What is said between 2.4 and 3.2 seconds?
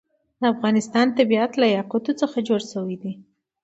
جوړ شوی دی.